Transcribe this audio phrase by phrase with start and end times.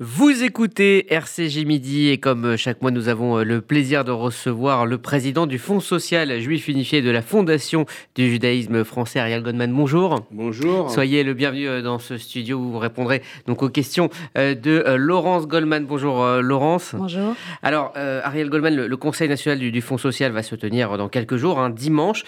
[0.00, 4.10] Vous écoutez RCG Midi et comme euh, chaque mois nous avons euh, le plaisir de
[4.10, 7.86] recevoir le président du Fonds social juif unifié de la Fondation
[8.16, 9.72] du judaïsme français Ariel Goldman.
[9.72, 10.26] Bonjour.
[10.32, 10.90] Bonjour.
[10.90, 15.46] Soyez le bienvenu euh, dans ce studio où vous répondrez donc aux questions de Laurence
[15.46, 15.86] Goldman.
[15.86, 16.96] Bonjour Laurence.
[16.98, 17.36] Bonjour.
[17.62, 21.60] Alors Ariel Goldman, le, Conseil national du, Fonds social va se tenir dans quelques jours,
[21.60, 22.24] un dimanche.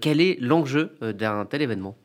[0.00, 1.96] quel est l'enjeu d'un tel événement?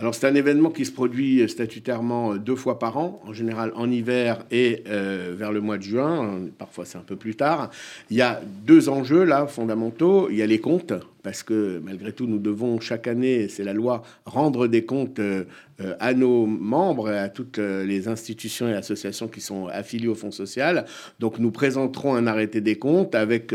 [0.00, 3.90] Alors c'est un événement qui se produit statutairement deux fois par an, en général en
[3.90, 7.70] hiver et euh, vers le mois de juin, parfois c'est un peu plus tard.
[8.08, 10.28] Il y a deux enjeux là fondamentaux.
[10.30, 13.74] Il y a les comptes, parce que malgré tout nous devons chaque année, c'est la
[13.74, 15.44] loi, rendre des comptes euh,
[15.82, 20.30] euh, à nos membres à toutes les institutions et associations qui sont affiliées au Fonds
[20.30, 20.86] social.
[21.18, 23.52] Donc nous présenterons un arrêté des comptes avec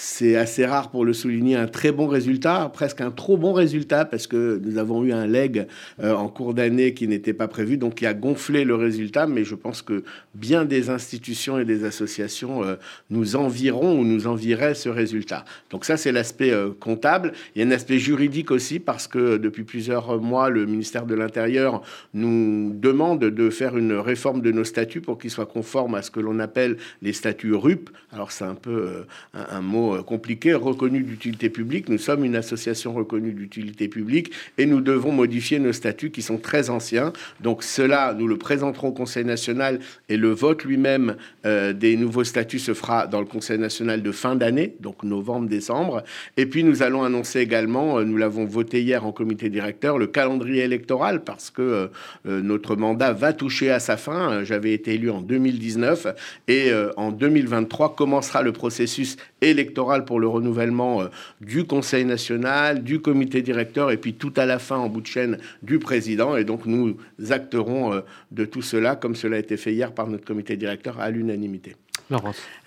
[0.00, 4.06] c'est assez rare pour le souligner, un très bon résultat, presque un trop bon résultat,
[4.06, 5.66] parce que nous avons eu un leg
[6.02, 9.44] euh, en cours d'année qui n'était pas prévu, donc qui a gonflé le résultat, mais
[9.44, 10.02] je pense que
[10.34, 12.76] bien des institutions et des associations euh,
[13.10, 15.44] nous envieront ou nous envieraient ce résultat.
[15.68, 17.32] Donc ça, c'est l'aspect euh, comptable.
[17.54, 21.14] Il y a un aspect juridique aussi, parce que depuis plusieurs mois, le ministère de
[21.14, 21.82] l'Intérieur
[22.14, 26.10] nous demande de faire une réforme de nos statuts pour qu'ils soient conformes à ce
[26.10, 27.90] que l'on appelle les statuts RUP.
[28.12, 29.04] Alors c'est un peu
[29.34, 31.88] un mot euh, compliqué, reconnu d'utilité publique.
[31.88, 36.38] Nous sommes une association reconnue d'utilité publique et nous devons modifier nos statuts qui sont
[36.38, 37.12] très anciens.
[37.40, 41.16] Donc cela, nous le présenterons au Conseil national et le vote lui-même
[41.46, 46.02] euh, des nouveaux statuts se fera dans le Conseil national de fin d'année, donc novembre-décembre.
[46.36, 50.06] Et puis nous allons annoncer également, euh, nous l'avons voté hier en comité directeur, le
[50.06, 51.90] calendrier électoral parce que
[52.24, 54.44] notre mandat va toucher à sa fin.
[54.44, 56.06] J'avais été élu en 2019
[56.48, 61.08] et en 2023 commencera le processus électoral pour le renouvellement euh,
[61.40, 65.06] du Conseil national, du comité directeur et puis tout à la fin, en bout de
[65.06, 66.36] chaîne, du président.
[66.36, 66.96] Et donc nous
[67.30, 68.00] acterons euh,
[68.30, 71.76] de tout cela, comme cela a été fait hier par notre comité directeur, à l'unanimité.
[72.12, 72.18] Euh,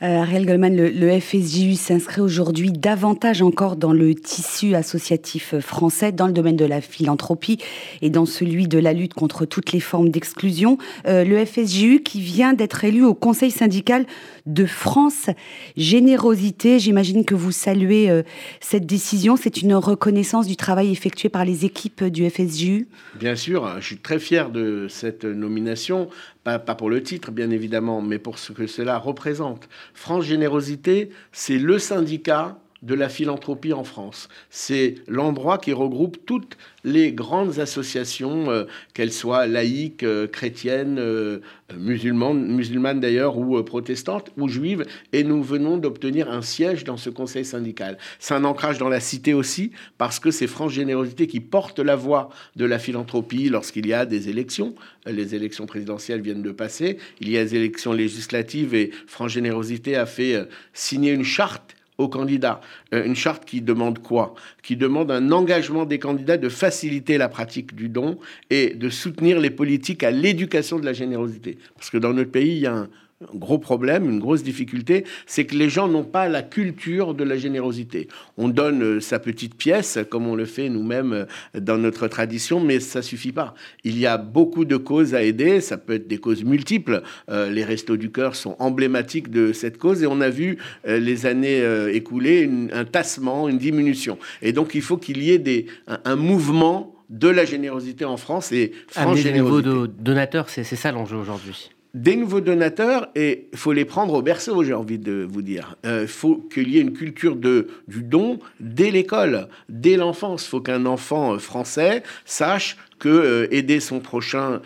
[0.02, 6.34] Ariel Goldman, le, FSJU s'inscrit aujourd'hui davantage encore dans le tissu associatif français, dans le
[6.34, 7.58] domaine de la philanthropie
[8.02, 10.78] et dans celui de la lutte contre toutes les formes d'exclusion.
[11.08, 14.06] Euh, le FSJU qui vient d'être élu au Conseil syndical
[14.46, 15.30] de France.
[15.76, 18.24] Générosité, j'imagine que vous saluez euh,
[18.62, 19.36] cette décision.
[19.36, 22.88] C'est une reconnaissance du travail effectué par les équipes du FSJU
[23.20, 26.10] Bien sûr, je suis très fier de cette nomination
[26.44, 29.70] pas, pour le titre, bien évidemment, mais pour ce que cela représente.
[29.94, 34.28] France Générosité, c'est le syndicat de la philanthropie en France.
[34.50, 41.40] C'est l'endroit qui regroupe toutes les grandes associations, euh, qu'elles soient laïques, euh, chrétiennes, euh,
[41.78, 47.10] musulmanes, musulmanes d'ailleurs, ou protestantes, ou juives, et nous venons d'obtenir un siège dans ce
[47.10, 47.98] conseil syndical.
[48.20, 51.96] C'est un ancrage dans la cité aussi, parce que c'est France Générosité qui porte la
[51.96, 54.76] voix de la philanthropie lorsqu'il y a des élections.
[55.06, 59.96] Les élections présidentielles viennent de passer, il y a des élections législatives, et France Générosité
[59.96, 62.62] a fait signer une charte aux candidats.
[62.94, 64.36] Euh, une charte qui demande quoi?
[64.62, 68.18] Qui demande un engagement des candidats de faciliter la pratique du don
[68.50, 71.58] et de soutenir les politiques à l'éducation de la générosité.
[71.76, 72.90] Parce que dans notre pays, il y a un, un
[73.34, 77.38] gros problème, une grosse difficulté, c'est que les gens n'ont pas la culture de la
[77.38, 78.08] générosité.
[78.38, 82.60] On donne euh, sa petite pièce, comme on le fait nous-mêmes euh, dans notre tradition,
[82.60, 83.54] mais ça suffit pas.
[83.84, 87.04] Il y a beaucoup de causes à aider, ça peut être des causes multiples.
[87.30, 91.26] Euh, les restos du cœur sont emblématiques de cette cause, et on a vu les
[91.26, 91.62] années
[91.94, 94.18] écoulées un tassement, une diminution.
[94.42, 98.52] Et donc il faut qu'il y ait des, un, mouvement de la générosité en France
[98.52, 99.70] et France Générosité.
[99.70, 104.24] de donateurs, c'est ça l'enjeu aujourd'hui des nouveaux donateurs et il faut les prendre au
[104.24, 105.76] berceau, j'ai envie de vous dire.
[105.84, 110.46] Il euh, faut qu'il y ait une culture du don dès l'école, dès l'enfance.
[110.46, 114.62] Il faut qu'un enfant euh, français sache que euh, aider son prochain,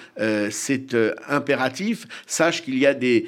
[0.52, 0.96] c'est
[1.28, 3.26] impératif, sache qu'il y a des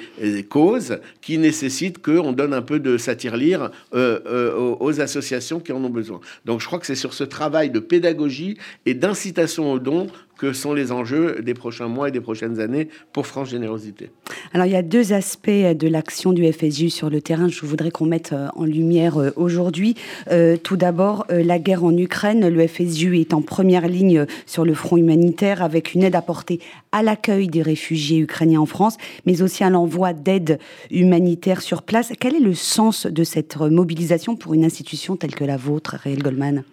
[0.48, 6.20] causes qui nécessitent qu'on donne un peu de satir-lire aux associations qui en ont besoin.
[6.44, 8.56] Donc je crois que c'est sur ce travail de pédagogie
[8.86, 10.06] et d'incitation au don
[10.40, 14.10] que sont les enjeux des prochains mois et des prochaines années pour France Générosité.
[14.54, 17.48] Alors il y a deux aspects de l'action du FSU sur le terrain.
[17.48, 19.96] Je voudrais qu'on mette euh, en lumière euh, aujourd'hui.
[20.30, 22.48] Euh, tout d'abord, la guerre en Ukraine.
[22.48, 26.60] Le FSU est en première ligne sur le front humanitaire avec une aide apportée
[26.90, 28.96] à l'accueil des réfugiés ukrainiens en France,
[29.26, 30.58] mais aussi à l'envoi d'aide
[30.90, 32.12] humanitaire sur place.
[32.18, 36.22] Quel est le sens de cette mobilisation pour une institution telle que la vôtre, Réel
[36.22, 36.64] Goldman?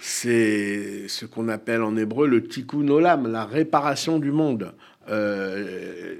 [0.00, 4.72] C'est ce qu'on appelle en hébreu le tikkun olam, la réparation du monde.
[5.10, 6.16] Euh,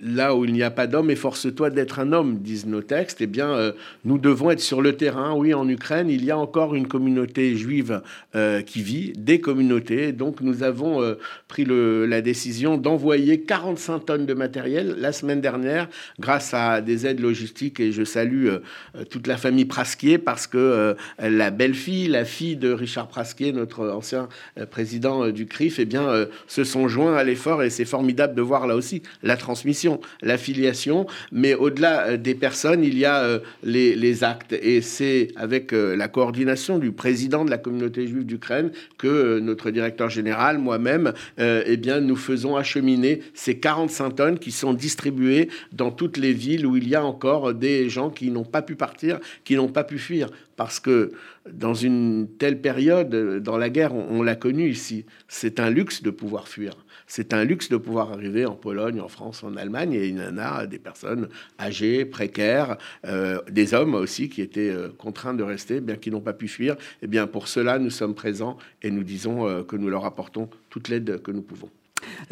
[0.00, 3.20] là où il n'y a pas d'homme, efforce-toi d'être un homme, disent nos textes.
[3.20, 3.72] Eh bien, euh,
[4.04, 5.34] nous devons être sur le terrain.
[5.34, 8.02] Oui, en Ukraine, il y a encore une communauté juive
[8.34, 10.12] euh, qui vit, des communautés.
[10.12, 11.14] Donc, nous avons euh,
[11.48, 15.88] pris la décision d'envoyer 45 tonnes de matériel la semaine dernière,
[16.20, 17.80] grâce à des aides logistiques.
[17.80, 18.48] Et je salue
[19.10, 24.28] toute la famille Prasquier parce que la belle-fille, la fille de Richard Prasquier, notre ancien
[24.70, 27.62] président du CRIF, eh bien, se sont joints à l'effort.
[27.62, 29.85] Et c'est formidable de voir là aussi la transmission
[30.22, 34.52] l'affiliation, mais au-delà euh, des personnes, il y a euh, les, actes.
[34.52, 39.70] Et c'est avec euh, la coordination du président de la communauté juive d'Ukraine que notre
[39.70, 45.90] directeur général, moi-même, eh bien, nous faisons acheminer ces 45 tonnes qui sont distribuées dans
[45.90, 49.18] toutes les villes où il y a encore des gens qui n'ont pas pu partir,
[49.44, 50.28] qui n'ont pas pu fuir.
[50.56, 51.12] Parce que
[51.52, 56.10] dans une telle période, dans la guerre, on l'a connu ici, c'est un luxe de
[56.10, 56.72] pouvoir fuir.
[57.06, 59.92] C'est un luxe de pouvoir arriver en Pologne, en France, en Allemagne.
[59.92, 61.28] Et il y en a des personnes
[61.58, 66.20] âgées, précaires, euh, des hommes aussi qui étaient euh, contraints de rester, bien qu'ils n'ont
[66.20, 66.74] pas pu fuir.
[66.74, 70.04] Et eh bien pour cela, nous sommes présents et nous disons euh, que nous leur
[70.04, 71.70] apportons toute l'aide que nous pouvons.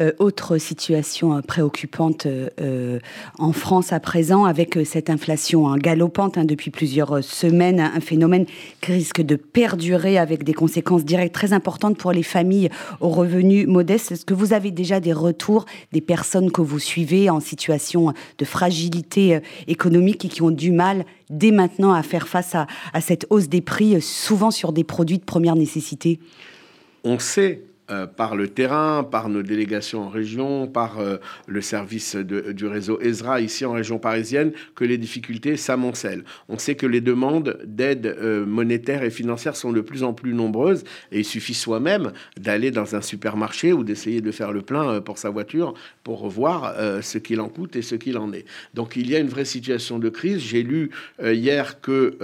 [0.01, 2.99] Euh, autre situation euh, préoccupante euh,
[3.37, 8.45] en France à présent, avec cette inflation hein, galopante hein, depuis plusieurs semaines, un phénomène
[8.81, 12.69] qui risque de perdurer avec des conséquences directes très importantes pour les familles
[12.99, 14.11] aux revenus modestes.
[14.11, 18.45] Est-ce que vous avez déjà des retours des personnes que vous suivez en situation de
[18.45, 23.47] fragilité économique et qui ont du mal dès maintenant à faire face à cette hausse
[23.47, 26.19] des prix, souvent sur des produits de première nécessité?
[27.03, 32.15] On sait euh, par le terrain, par nos délégations en région, par euh, le service
[32.15, 36.23] du réseau ESRA ici en région parisienne, que les difficultés s'amoncellent.
[36.49, 40.33] On sait que les demandes d'aide euh, monétaire et financière sont de plus en plus
[40.33, 44.99] nombreuses et il suffit soi-même d'aller dans un supermarché ou d'essayer de faire le plein
[45.01, 48.45] pour sa voiture pour voir ce qu'il en coûte et ce qu'il en est.
[48.73, 50.39] Donc il y a une vraie situation de crise.
[50.39, 50.89] J'ai lu
[51.23, 52.17] hier que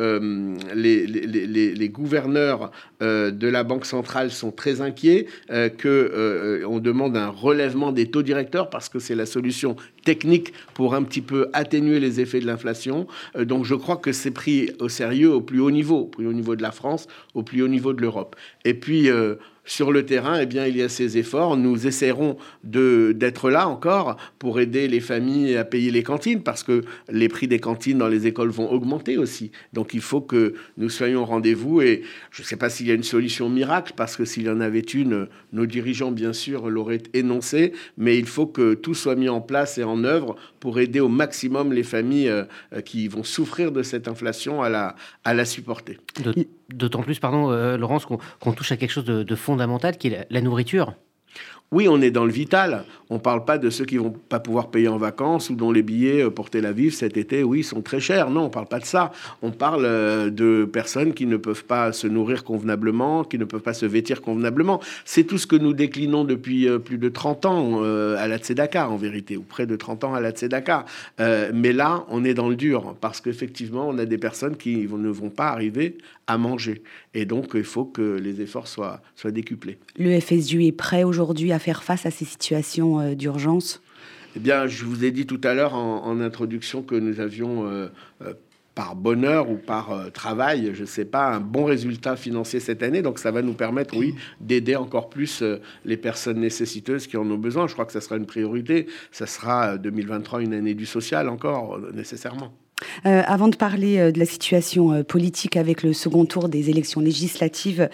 [0.75, 7.91] les, gouverneurs de la Banque centrale sont très inquiets qu'on euh, on demande un relèvement
[7.91, 12.19] des taux directeurs parce que c'est la solution technique pour un petit peu atténuer les
[12.19, 13.07] effets de l'inflation.
[13.35, 16.27] Euh, donc je crois que c'est pris au sérieux au plus haut niveau, au plus
[16.27, 18.35] haut niveau de la France, au plus haut niveau de l'Europe.
[18.65, 19.09] Et puis
[19.65, 21.55] sur le terrain, eh bien, il y a ces efforts.
[21.55, 26.83] Nous essaierons d'être là encore pour aider les familles à payer les cantines parce que
[27.09, 29.51] les prix des cantines dans les écoles vont augmenter aussi.
[29.73, 32.01] Donc il faut que nous soyons au rendez-vous et
[32.31, 34.61] je ne sais pas s'il y a une solution miracle parce que s'il y en
[34.61, 39.29] avait une, nos dirigeants, bien sûr, l'auraient énoncé, mais il faut que tout soit mis
[39.29, 42.45] en place et en œuvre pour aider au maximum les familles euh,
[42.85, 45.97] qui vont souffrir de cette inflation à la, à la supporter.
[46.73, 50.41] D'autant plus, pardon, euh, Laurence, qu'on touche à quelque chose de, fondamental qui est la
[50.41, 50.93] nourriture.
[51.73, 52.83] Oui, on est dans le vital.
[53.09, 55.71] On ne parle pas de ceux qui vont pas pouvoir payer en vacances ou dont
[55.71, 58.29] les billets euh, pour Tel Aviv cet été, oui, sont très chers.
[58.29, 59.13] Non, on ne parle pas de ça.
[59.41, 63.61] On parle euh, de personnes qui ne peuvent pas se nourrir convenablement, qui ne peuvent
[63.61, 64.81] pas se vêtir convenablement.
[65.05, 68.89] C'est tout ce que nous déclinons depuis euh, plus de 30 ans à la Tzedaka,
[68.89, 70.85] en vérité, ou près de 30 ans à la Tzedaka.
[71.53, 75.09] mais là, on est dans le dur parce qu'effectivement, on a des personnes qui ne
[75.09, 75.97] vont pas arriver
[76.27, 76.83] à manger.
[77.13, 79.77] Et donc, il faut que les efforts soient, soient décuplés.
[79.97, 83.81] Le FSU est prêt aujourd'hui à faire face à ces situations euh, d'urgence?
[84.35, 87.67] Eh bien, je vous ai dit tout à l'heure en, introduction que nous avions...
[87.67, 87.87] Euh,
[88.21, 88.33] euh,
[88.73, 93.01] par bonheur ou par travail, je ne sais pas, un bon résultat financier cette année.
[93.01, 95.43] Donc ça va nous permettre, oui, d'aider encore plus
[95.83, 97.67] les personnes nécessiteuses qui en ont besoin.
[97.67, 98.87] Je crois que ça sera une priorité.
[99.11, 102.53] Ça sera 2023 une année du social encore, nécessairement.
[103.05, 106.69] Euh, avant de parler euh, de la situation euh, politique avec le second tour des
[106.69, 107.89] élections législatives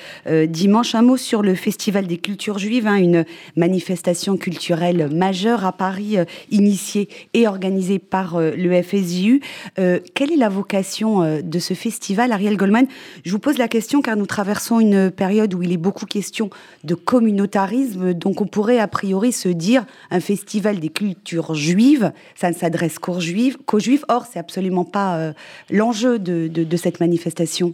[0.50, 3.25] dimanche, un mot sur le Festival des cultures juives, hein, une
[3.56, 6.17] manifestation culturelle majeure à Paris,
[6.51, 9.41] initiée et organisée par le FSJU.
[9.75, 12.88] quelle est la vocation de ce festival, Ariel Goldman?
[13.25, 16.50] Je vous pose la question car nous traversons une période où il est beaucoup question
[16.84, 22.50] de communautarisme, donc on pourrait a priori se dire un festival des cultures juives, ça
[22.50, 24.06] ne s'adresse qu'aux juifs, qu'aux juifs.
[24.10, 25.34] Or, c'est absolument pas euh,
[25.69, 27.74] l'enjeu de, cette manifestation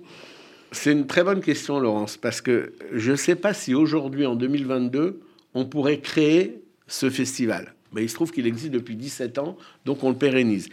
[0.72, 4.36] C'est une très bonne question, Laurence, parce que je ne sais pas si aujourd'hui, en
[4.36, 5.22] 2022,
[5.53, 7.74] on pourrait créer ce festival.
[7.93, 10.69] Mais il se trouve qu'il existe depuis 17 ans, donc on le pérennise.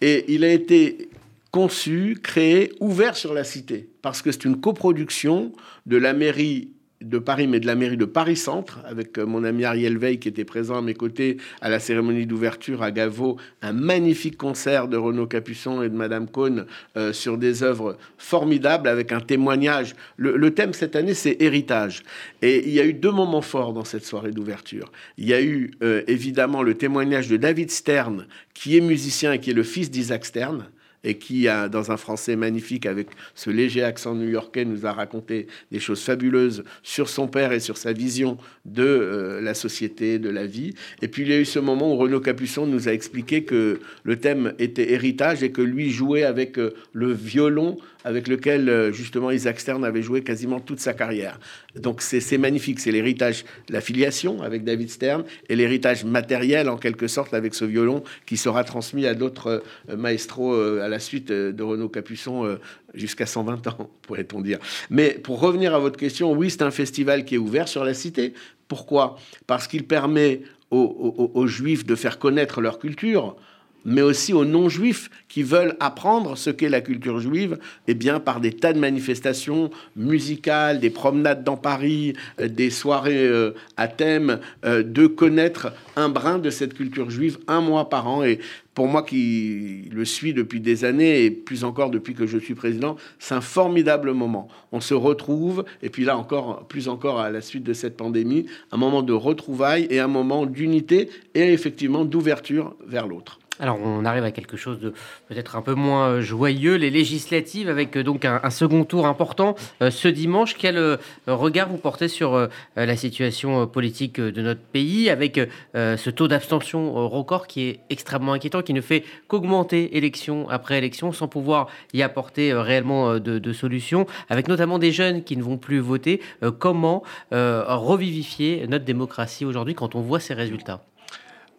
[0.00, 1.08] Et il a été
[1.50, 5.52] conçu, créé, ouvert sur la cité, parce que c'est une coproduction
[5.86, 6.70] de la mairie
[7.04, 10.28] de Paris, mais de la mairie de Paris-Centre, avec euh, mon ami Ariel Veil qui
[10.28, 14.96] était présent à mes côtés à la cérémonie d'ouverture à Gaveau, un magnifique concert de
[14.96, 19.94] Renaud Capuçon et de Madame Cohn euh, sur des œuvres formidables avec un témoignage.
[20.16, 22.02] Le, thème cette année, c'est héritage.
[22.42, 24.90] Et il y a eu deux moments forts dans cette soirée d'ouverture.
[25.18, 29.40] Il y a eu euh, évidemment le témoignage de David Stern, qui est musicien et
[29.40, 30.66] qui est le fils d'Isaac Stern
[31.04, 35.46] et qui, a, dans un français magnifique, avec ce léger accent new-yorkais, nous a raconté
[35.70, 40.30] des choses fabuleuses sur son père et sur sa vision de euh, la société, de
[40.30, 40.74] la vie.
[41.02, 43.80] Et puis il y a eu ce moment où Renaud Capuçon nous a expliqué que
[44.02, 48.92] le thème était héritage et que lui jouait avec euh, le violon avec lequel euh,
[48.92, 51.40] justement Isaac Stern avait joué quasiment toute sa carrière.
[51.74, 57.08] Donc c'est magnifique, c'est l'héritage, la filiation avec David Stern et l'héritage matériel en quelque
[57.08, 59.62] sorte avec ce violon qui sera transmis à d'autres
[59.96, 62.58] maestros à la suite de Renaud Capuçon
[62.94, 64.58] jusqu'à 120 ans, pourrait-on dire.
[64.90, 67.94] Mais pour revenir à votre question, oui, c'est un festival qui est ouvert sur la
[67.94, 68.34] cité.
[68.68, 69.16] Pourquoi?
[69.46, 73.36] Parce qu'il permet aux, Juifs de faire connaître leur culture,
[73.84, 78.40] mais aussi aux non-juifs qui veulent apprendre ce qu'est la culture juive, eh bien, par
[78.40, 84.38] des tas de manifestations musicales, des promenades dans Paris, euh, des soirées euh, à thème,
[84.64, 88.22] euh, de connaître un brin de cette culture juive un mois par an.
[88.22, 88.38] Et
[88.74, 92.54] pour moi qui le suis depuis des années et plus encore depuis que je suis
[92.54, 94.48] président, c'est un formidable moment.
[94.72, 98.46] On se retrouve, et puis là encore, plus encore à la suite de cette pandémie,
[98.72, 103.38] un moment de retrouvailles et un moment d'unité et effectivement d'ouverture vers l'autre.
[103.60, 104.92] Alors on arrive à quelque chose de
[105.28, 109.54] peut-être un peu moins euh, joyeux, les législatives, avec euh, donc un, second tour important
[109.80, 110.56] euh, ce dimanche.
[110.58, 115.40] Quel regard vous portez sur la situation politique de notre pays, avec
[115.74, 121.12] ce taux d'abstention record qui est extrêmement inquiétant, qui ne fait qu'augmenter élection après élection
[121.12, 125.58] sans pouvoir y apporter réellement de, de, solutions, avec notamment des jeunes qui ne vont
[125.58, 126.20] plus voter.
[126.58, 130.84] comment revivifier notre démocratie aujourd'hui quand on voit ces résultats?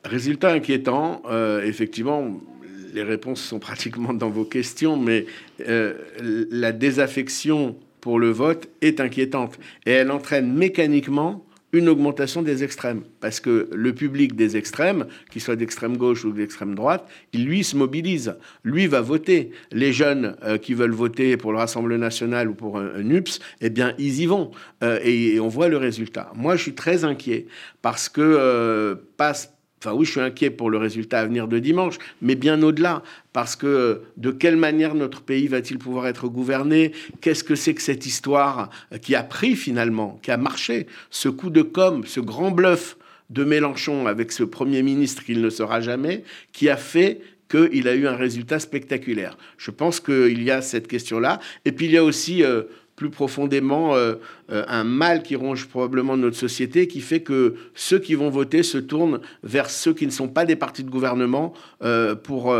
[0.05, 2.39] Résultat inquiétant, euh, effectivement,
[2.93, 5.25] les réponses sont pratiquement dans vos questions, mais
[5.67, 5.95] euh,
[6.51, 9.57] la désaffection pour le vote est inquiétante
[9.87, 11.43] et elle entraîne mécaniquement
[11.73, 13.01] une augmentation des extrêmes.
[13.19, 17.63] Parce que le public des extrêmes, qu'il soit d'extrême gauche ou d'extrême droite, il, lui,
[17.63, 18.35] se mobilise.
[18.63, 19.51] Lui va voter.
[19.71, 23.71] Les jeunes euh, qui veulent voter pour le Rassemblement national ou pour un, UPS, eh
[23.71, 24.51] bien, ils y vont.
[24.83, 26.31] et, on voit le résultat.
[26.35, 27.47] Moi, je suis très inquiet
[27.81, 29.54] parce que passe
[29.85, 33.03] Enfin oui, je suis inquiet pour le résultat à venir de dimanche, mais bien au-delà,
[33.33, 36.91] parce que de quelle manière notre pays va-t-il pouvoir être gouverné?
[37.21, 38.71] Qu'est-ce que c'est que cette histoire
[39.03, 42.97] qui a pris finalement, qui a marché, ce coup de com, ce grand bluff
[43.29, 47.93] de Mélenchon avec ce Premier ministre qu'il ne sera jamais, qui a fait qu'il a
[47.93, 49.37] eu un résultat spectaculaire.
[49.59, 51.39] Je pense qu'il y a cette question-là.
[51.65, 52.43] Et puis il y a aussi...
[52.43, 52.63] Euh,
[52.95, 54.15] plus profondément euh,
[54.51, 58.63] euh, un mal qui ronge probablement notre société, qui fait que ceux qui vont voter
[58.63, 62.55] se tournent vers ceux qui ne sont pas des partis de gouvernement euh, pour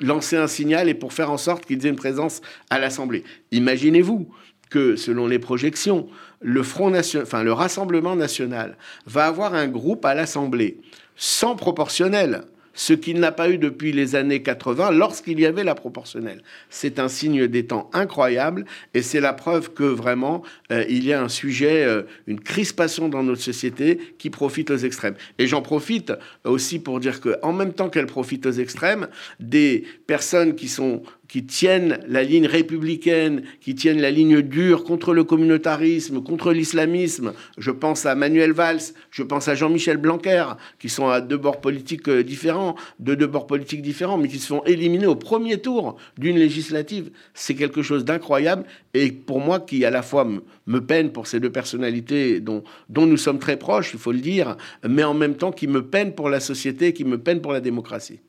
[0.00, 3.24] lancer un signal et pour faire en sorte qu'ils aient une présence à l'Assemblée.
[3.50, 4.28] Imaginez-vous
[4.68, 6.08] que, selon les projections,
[6.40, 8.76] le le Rassemblement national
[9.06, 10.78] va avoir un groupe à l'Assemblée
[11.16, 12.42] sans proportionnel
[12.74, 16.42] ce qu'il n'a pas eu depuis les années 80 lorsqu'il y avait la proportionnelle.
[16.70, 18.64] C'est un signe des temps incroyable
[18.94, 23.08] et c'est la preuve que vraiment euh, il y a un sujet, euh, une crispation
[23.08, 25.14] dans notre société qui profite aux extrêmes.
[25.38, 26.12] Et j'en profite
[26.44, 29.08] aussi pour dire qu'en même temps qu'elle profite aux extrêmes,
[29.40, 35.14] des personnes qui sont qui tiennent la ligne républicaine, qui tiennent la ligne dure contre
[35.14, 37.32] le communautarisme, contre l'islamisme.
[37.56, 40.44] Je pense à Manuel Valls, je pense à Jean-Michel Blanquer,
[40.78, 44.38] qui sont à deux bords politiques euh, différents, de deux bords politiques différents, mais qui
[44.38, 47.10] se font éliminer au premier tour d'une législative.
[47.34, 50.28] C'est quelque chose d'incroyable et pour moi qui à la fois
[50.66, 54.18] me peine pour ces deux personnalités dont, dont nous sommes très proches, il faut le
[54.18, 57.52] dire, mais en même temps qui me peine pour la société, qui me peine pour
[57.52, 58.20] la démocratie.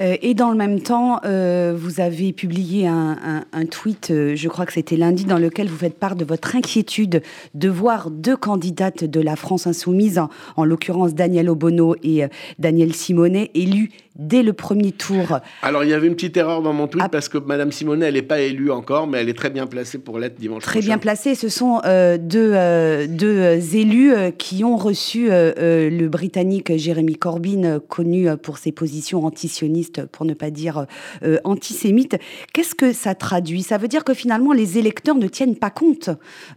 [0.00, 4.66] Euh, et dans le même temps, euh, vous avez publié un, tweet, euh, je crois
[4.66, 7.22] que c'était lundi, dans lequel vous faites part de votre inquiétude
[7.54, 10.20] de voir deux candidates de la France insoumise,
[10.56, 12.24] en, l'occurrence Daniel Obono et
[12.58, 15.40] Daniel Simonet, élus dès le premier tour.
[15.62, 17.08] Alors il y avait une petite erreur dans mon tweet ah.
[17.08, 19.98] parce que Madame Simonet, elle n'est pas élue encore, mais elle est très bien placée
[19.98, 21.34] pour l'être dimanche Très bien placée.
[21.34, 21.80] Ce sont
[22.18, 29.48] deux, deux, élus qui ont reçu le Britannique Jérémy Corbyn, connu pour ses positions anti
[30.12, 30.86] pour ne pas dire
[31.22, 32.16] euh, antisémite.
[32.52, 33.62] Qu'est-ce que ça traduit?
[33.62, 36.10] Ça veut dire que finalement, les électeurs ne tiennent pas compte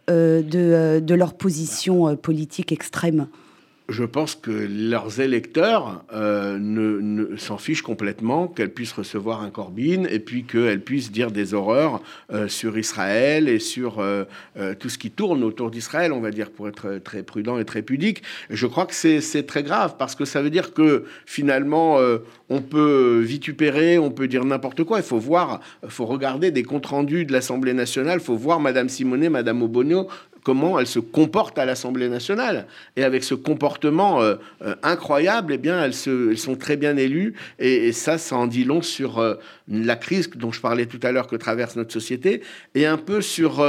[0.10, 3.28] euh, de, euh, de, leur position politique extrême
[3.90, 10.06] je pense que leurs électeurs euh, ne, s'en fichent complètement qu'elles puissent recevoir un Corbyn
[10.10, 14.26] et puis qu'elles puissent dire des horreurs euh, sur Israël et sur euh,
[14.80, 17.82] tout ce qui tourne autour d'Israël, on va dire, pour être très prudent et très
[17.82, 18.22] pudique.
[18.50, 21.98] je crois que c'est très grave parce que ça veut dire que finalement,
[22.50, 25.00] on peut vitupérer, on peut dire n'importe quoi.
[25.00, 28.60] Il faut voir, il faut regarder des comptes rendus de l'Assemblée nationale, il faut voir
[28.60, 30.08] Madame Simonet, Madame Obono
[30.44, 32.68] comment elles se comportent à l'Assemblée nationale.
[32.96, 37.34] Et avec ce comportement euh, euh, incroyable, eh bien, elles, sont très bien élues.
[37.60, 39.36] Et, ça, ça en dit long sur euh,
[39.70, 42.42] la crise dont je parlais tout à l'heure que traverse notre société,
[42.76, 43.66] et un peu sur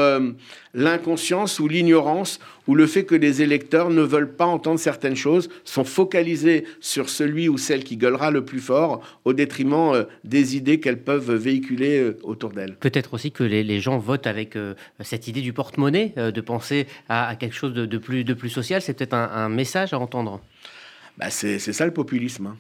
[0.75, 5.49] l'inconscience ou l'ignorance ou le fait que les électeurs ne veulent pas entendre certaines choses,
[5.65, 10.79] sont focalisés sur celui ou celle qui gueulera le plus fort au détriment des idées
[10.79, 12.77] qu'elles peuvent véhiculer autour d'elles.
[12.77, 14.57] Peut-être aussi que les, gens votent avec
[15.01, 18.95] cette idée du porte-monnaie, de penser à, quelque chose de, plus, de plus social, c'est
[18.95, 20.41] peut-être un, message à entendre.
[21.19, 22.47] Bah c'est ça le populisme.
[22.47, 22.57] Hein.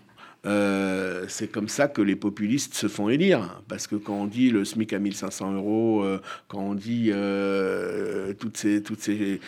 [0.47, 3.63] Euh, c'est comme ça que les populistes se font élire.
[3.69, 8.33] Parce que quand on dit le SMIC à 1500 euros, euh, quand on dit euh,
[8.35, 9.41] toutes, ces, toutes, ces,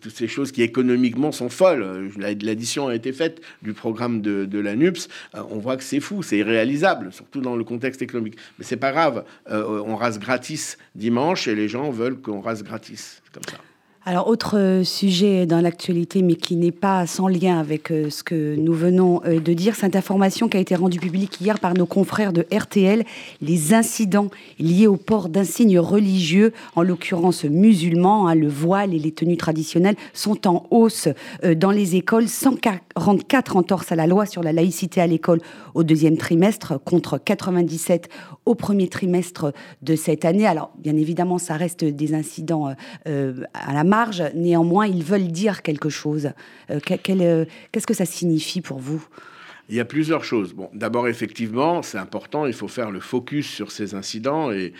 [0.00, 4.74] toutes ces choses qui économiquement sont folles, l'addition a été faite du programme de, la
[4.74, 8.36] NUPS, on voit que c'est fou, c'est irréalisable, surtout dans le contexte économique.
[8.58, 13.22] Mais c'est pas grave, on rase gratis dimanche et les gens veulent qu'on rase gratis.
[13.32, 13.58] comme ça.
[14.10, 18.22] Alors, autre euh, sujet dans l'actualité, mais qui n'est pas sans lien avec euh, ce
[18.22, 21.74] que nous venons euh, de dire, cette information qui a été rendue publique hier par
[21.74, 23.04] nos confrères de RTL,
[23.42, 29.12] les incidents liés au port d'insignes religieux, en l'occurrence musulmans, hein, le voile et les
[29.12, 31.08] tenues traditionnelles, sont en hausse
[31.56, 32.28] dans les écoles.
[32.28, 35.42] 144 entorses à la loi sur la laïcité à l'école
[35.74, 38.08] au deuxième trimestre, contre 97
[38.48, 39.52] au premier trimestre
[39.82, 40.46] de cette année.
[40.46, 42.74] Alors, bien évidemment, ça reste des incidents
[43.04, 46.30] à la marge néanmoins, ils veulent dire quelque chose.
[46.70, 49.04] Euh, euh, qu'est-ce que ça signifie pour vous?
[49.68, 50.54] Il y a plusieurs choses.
[50.54, 54.72] Bon, d'abord, effectivement, c'est important, il faut faire le focus sur ces incidents et,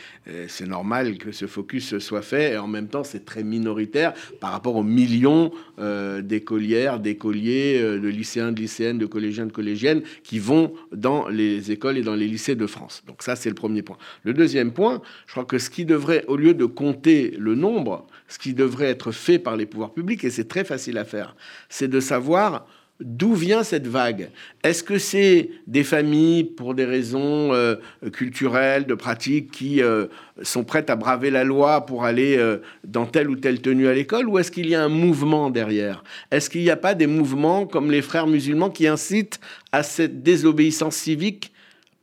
[0.49, 2.53] c'est normal que ce focus soit fait.
[2.53, 8.09] Et en même temps, c'est très minoritaire par rapport aux millions euh, d'écolières, d'écoliers, de
[8.09, 12.27] lycéens, de lycéennes, de collégiens, de collégiennes qui vont dans les écoles et dans les
[12.27, 13.03] lycées de France.
[13.07, 13.97] Donc ça, c'est le premier point.
[14.23, 18.07] Le deuxième point, je crois que ce qui devrait, au lieu de compter le nombre,
[18.29, 21.37] ce qui devrait être fait par les pouvoirs publics, et c'est très facile à faire,
[21.69, 22.67] c'est de savoir
[23.01, 24.31] d'où vient cette vague?
[24.63, 27.77] Est-ce que c'est des familles, pour des raisons euh,
[28.13, 30.07] culturelles, de pratique, qui euh,
[30.43, 33.95] sont prêtes à braver la loi pour aller euh, dans telle ou telle tenue à
[33.95, 36.03] l'école, ou est-ce qu'il y a un mouvement derrière?
[36.31, 39.41] Est-ce qu'il n'y a pas des mouvements comme les frères musulmans qui incitent
[39.73, 41.53] à cette désobéissance civique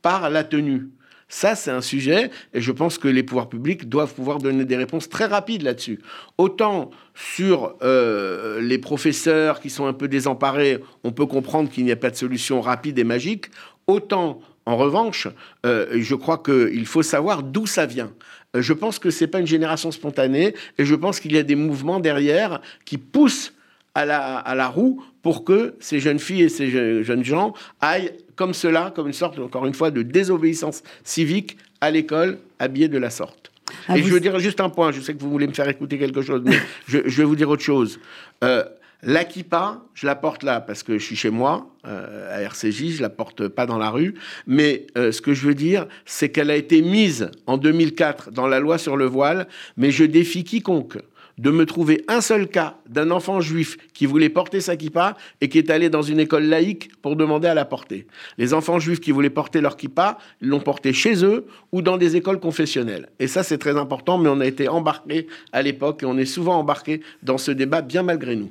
[0.02, 0.88] par la tenue?
[1.28, 4.76] Ça, c'est un sujet, et je pense que les pouvoirs publics doivent pouvoir donner des
[4.76, 5.98] réponses très rapides là-dessus.
[6.38, 11.90] Autant sur euh, les professeurs qui sont un peu désemparés, on peut comprendre qu'il n'y
[11.90, 13.46] a pas de solution rapide et magique.
[13.88, 15.26] Autant, en revanche,
[15.64, 18.12] euh, je crois qu'il faut savoir d'où ça vient.
[18.54, 21.38] Euh, je pense que ce n'est pas une génération spontanée, et je pense qu'il y
[21.38, 23.52] a des mouvements derrière qui poussent
[23.96, 26.70] à la, à la roue pour que ces jeunes filles et ces
[27.02, 31.90] jeunes gens aillent comme cela, comme une sorte, encore une fois, de désobéissance civique à
[31.90, 33.50] l'école, habillée de la sorte.
[33.88, 35.68] Ah, et je veux dire juste un point, je sais que vous voulez me faire
[35.68, 37.98] écouter quelque chose, mais je, vais vous dire autre chose.
[38.44, 38.64] Euh,
[39.02, 42.96] la kippa, je la porte là parce que je suis chez moi, euh, à RCJ,
[42.96, 44.14] je la porte pas dans la rue.
[44.46, 48.46] Mais euh, ce que je veux dire, c'est qu'elle a été mise en 2004 dans
[48.46, 50.98] la loi sur le voile, mais je défie quiconque
[51.38, 55.48] de me trouver un seul cas d'un enfant juif qui voulait porter sa kippa et
[55.48, 58.06] qui est allé dans une école laïque pour demander à la porter.
[58.38, 62.16] Les enfants juifs qui voulaient porter leur kippa l'ont porté chez eux ou dans des
[62.16, 63.08] écoles confessionnelles.
[63.18, 66.24] Et ça, c'est très important, mais on a été embarqué à l'époque et on est
[66.24, 68.50] souvent embarqué dans ce débat bien malgré nous.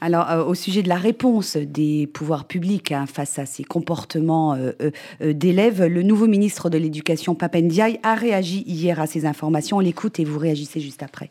[0.00, 4.54] Alors, euh, au sujet de la réponse des pouvoirs publics hein, face à ces comportements
[4.54, 4.72] euh,
[5.20, 9.78] euh, d'élèves, le nouveau ministre de l'Éducation, Papendiaï, a réagi hier à ces informations.
[9.78, 11.30] On l'écoute et vous réagissez juste après.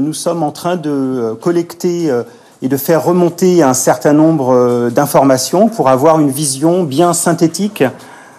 [0.00, 2.22] Nous sommes en train de euh, collecter euh,
[2.62, 7.82] et de faire remonter un certain nombre euh, d'informations pour avoir une vision bien synthétique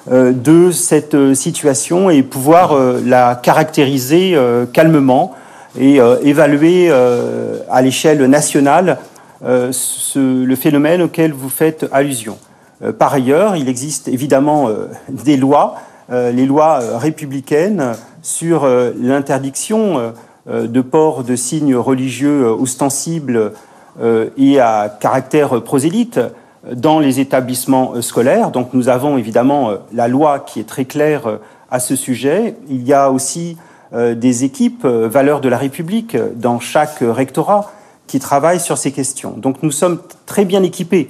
[0.09, 2.73] de cette situation et pouvoir
[3.05, 4.35] la caractériser
[4.73, 5.35] calmement
[5.77, 8.97] et évaluer à l'échelle nationale
[9.43, 12.39] le phénomène auquel vous faites allusion.
[12.97, 14.69] Par ailleurs, il existe évidemment
[15.09, 15.75] des lois,
[16.09, 17.91] les lois républicaines
[18.23, 18.67] sur
[18.99, 20.13] l'interdiction
[20.49, 23.53] de port de signes religieux euh, ostensibles
[24.01, 26.19] euh, et à caractère prosélyte
[26.73, 28.51] dans les établissements scolaires.
[28.51, 31.39] Donc nous avons évidemment la loi qui est très claire
[31.71, 32.57] à ce sujet.
[32.69, 33.55] Il y a aussi
[33.93, 37.71] des équipes valeurs de la République dans chaque rectorat
[38.07, 39.35] qui travaillent sur ces questions.
[39.37, 41.09] Donc nous sommes très bien équipés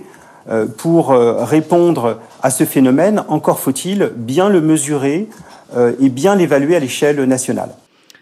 [0.50, 3.24] euh, pour euh, répondre à ce phénomène.
[3.28, 5.30] Encore faut-il bien le mesurer
[5.76, 7.70] euh, et bien l'évaluer à l'échelle nationale.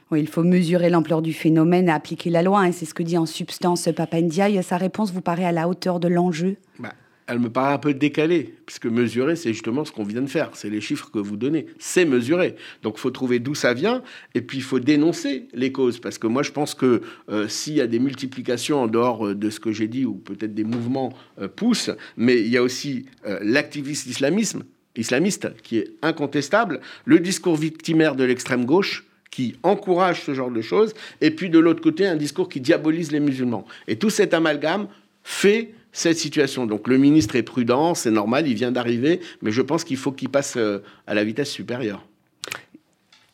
[0.09, 2.61] Oui, il faut mesurer l'ampleur du phénomène et appliquer la loi.
[2.61, 2.71] Hein.
[2.71, 4.63] C'est ce que dit en substance Papa Ndiaye.
[4.63, 6.55] Sa réponse vous paraît à la hauteur de l'enjeu?
[6.79, 6.93] Bah,
[7.27, 10.51] elle me paraît un peu décalée, puisque mesurer, c'est justement ce qu'on vient de faire.
[10.53, 11.65] C'est les chiffres que vous donnez.
[11.77, 12.55] C'est mesurer.
[12.83, 14.01] Donc, il faut trouver d'où ça vient,
[14.33, 15.99] et puis il faut dénoncer les causes.
[15.99, 19.35] Parce que moi, je pense que euh, s'il y a des multiplications en dehors euh,
[19.35, 22.63] de ce que j'ai dit, ou peut-être des mouvements euh, poussent, mais il y a
[22.63, 23.07] aussi
[23.41, 24.63] l'activiste islamisme,
[24.95, 30.61] islamiste, qui est incontestable, le discours victimaire de l'extrême gauche, qui encourage ce genre de
[30.61, 33.65] choses, et puis de l'autre côté, un discours qui diabolise les musulmans.
[33.87, 34.87] Et tout cet amalgame
[35.23, 36.65] fait cette situation.
[36.65, 40.11] Donc le ministre est prudent, c'est normal, il vient d'arriver, mais je pense qu'il faut
[40.11, 42.06] qu'il passe euh, à la vitesse supérieure.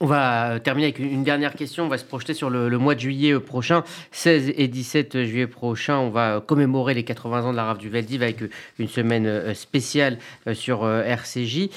[0.04, 1.86] On va terminer avec une dernière question.
[1.86, 3.86] On va se projeter sur le, mois de juillet euh, prochain.
[4.12, 7.88] 16 et 17 juillet prochain, on va commémorer les 80 ans de la rave du
[7.88, 10.18] Veldiv avec euh, une semaine spéciale
[10.52, 11.70] sur RCJ.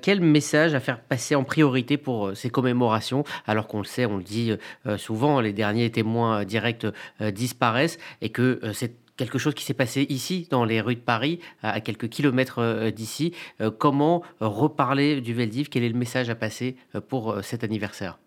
[0.00, 4.16] Quel message à faire passer en priorité pour ces commémorations Alors qu'on le sait, on
[4.16, 4.52] le dit
[4.96, 6.86] souvent, les derniers témoins directs
[7.20, 11.40] disparaissent et que c'est quelque chose qui s'est passé ici, dans les rues de Paris,
[11.62, 13.32] à quelques kilomètres euh, d'ici.
[13.60, 15.68] Euh, comment reparler du Veldiv?
[15.68, 18.18] Quel est le message à passer euh, pour cet anniversaire?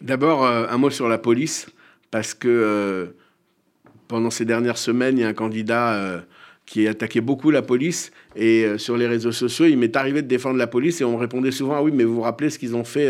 [0.00, 1.70] D'abord, un mot sur la police,
[2.10, 3.14] parce que
[4.08, 6.24] pendant ces dernières semaines, il y a un candidat
[6.66, 8.10] qui attaquait beaucoup la police.
[8.34, 11.52] Et sur les réseaux sociaux, il m'est arrivé de défendre la police et on répondait
[11.52, 13.08] souvent Ah oui, mais vous vous rappelez ce qu'ils ont fait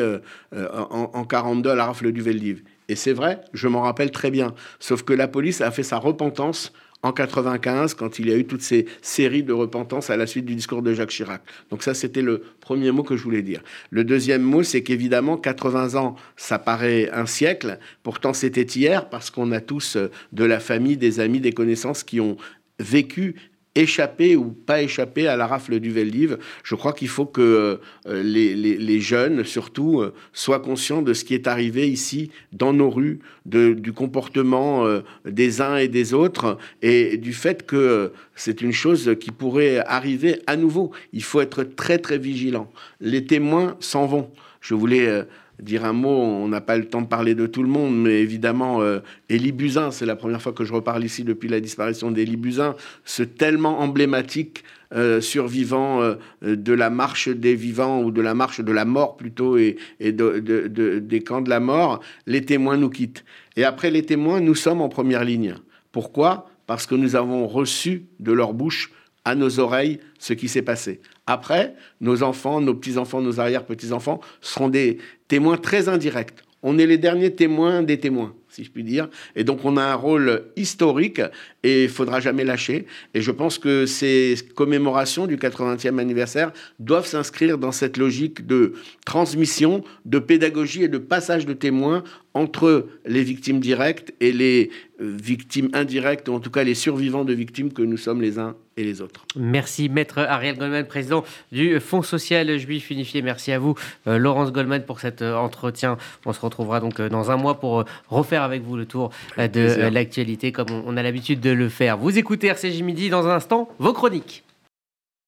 [0.55, 2.63] en, en, 42 à la rafle du Veldiv?
[2.89, 4.55] Et c'est vrai, je m'en rappelle très bien.
[4.79, 8.45] Sauf que la police a fait sa repentance en 95, quand il y a eu
[8.45, 11.43] toutes ces séries de repentance à la suite du discours de Jacques Chirac.
[11.71, 13.63] Donc ça, c'était le premier mot que je voulais dire.
[13.91, 17.79] Le deuxième mot, c'est qu'évidemment, 80 ans, ça paraît un siècle.
[18.05, 22.05] Pourtant, c'était hier, parce qu'on a tous euh, de la famille, des amis, des connaissances
[22.05, 22.37] qui ont
[22.79, 23.35] vécu
[23.75, 26.39] échapper ou pas échapper à la rafle du Veldiv.
[26.63, 31.35] Je crois qu'il faut que euh, les, jeunes, surtout, euh, soient conscients de ce qui
[31.35, 37.17] est arrivé ici, dans nos rues, du comportement euh, des uns et des autres, et
[37.17, 40.93] du fait que c'est une chose qui pourrait arriver à nouveau.
[41.13, 42.71] Il faut être très, très vigilant.
[43.01, 44.31] Les témoins s'en vont.
[44.61, 45.25] Je voulais
[45.61, 48.21] dire un mot, on n'a pas le temps de parler de tout le monde, mais
[48.21, 52.11] évidemment, euh, Élie Buzyn, c'est la première fois que je reparle ici depuis la disparition
[52.11, 58.21] d'Élie Buzyn, ce tellement emblématique euh, survivant euh, de la marche des vivants ou de
[58.21, 62.91] la marche de la mort plutôt et, des camps de la mort, les témoins nous
[62.91, 63.25] quittent.
[63.57, 65.55] Et après les témoins, nous sommes en première ligne.
[65.93, 66.51] Pourquoi?
[66.67, 68.91] Parce que nous avons reçu de leur bouche
[69.25, 71.01] à nos oreilles ce qui s'est passé.
[71.27, 76.35] Après, nos enfants, nos petits-enfants, nos arrière-petits-enfants seront des témoins très indirects.
[76.63, 79.09] On est les derniers témoins des témoins, si je puis dire.
[79.35, 81.21] Et donc, on a un rôle historique
[81.63, 82.87] et il faudra jamais lâcher.
[83.15, 88.75] Et je pense que ces commémorations du 80e anniversaire doivent s'inscrire dans cette logique de
[89.07, 95.17] transmission, de pédagogie et de passage de témoins entre les victimes directes et les euh,
[95.23, 98.57] victimes indirectes, ou en tout cas les survivants de victimes que nous sommes les uns
[98.77, 99.27] et les autres.
[99.37, 103.21] Merci Maître Ariel Goldman, président du Fonds social juif unifié.
[103.21, 103.75] Merci à vous
[104.07, 105.99] euh, Laurence Goldman pour cet euh, entretien.
[106.25, 110.53] On se retrouvera donc dans un mois pour refaire avec vous le tour de l'actualité
[110.53, 111.97] comme on a l'habitude de le faire.
[111.97, 114.45] Vous écoutez RCJ Midi dans un instant, vos chroniques.